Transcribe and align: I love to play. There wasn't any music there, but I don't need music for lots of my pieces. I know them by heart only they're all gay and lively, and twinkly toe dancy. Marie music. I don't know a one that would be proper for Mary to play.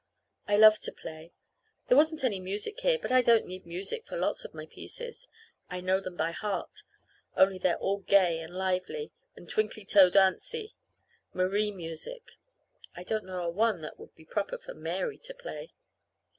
I 0.47 0.57
love 0.57 0.79
to 0.79 0.91
play. 0.91 1.31
There 1.87 1.95
wasn't 1.95 2.23
any 2.23 2.39
music 2.39 2.77
there, 2.77 2.97
but 2.97 3.11
I 3.11 3.21
don't 3.21 3.45
need 3.45 3.67
music 3.67 4.07
for 4.07 4.17
lots 4.17 4.43
of 4.43 4.51
my 4.55 4.65
pieces. 4.65 5.27
I 5.69 5.79
know 5.79 5.99
them 5.99 6.15
by 6.15 6.31
heart 6.31 6.79
only 7.37 7.59
they're 7.59 7.77
all 7.77 7.99
gay 7.99 8.39
and 8.39 8.51
lively, 8.51 9.11
and 9.35 9.47
twinkly 9.47 9.85
toe 9.85 10.09
dancy. 10.09 10.73
Marie 11.35 11.69
music. 11.69 12.31
I 12.95 13.03
don't 13.03 13.25
know 13.25 13.43
a 13.43 13.49
one 13.51 13.81
that 13.81 13.99
would 13.99 14.15
be 14.15 14.25
proper 14.25 14.57
for 14.57 14.73
Mary 14.73 15.19
to 15.19 15.35
play. 15.35 15.71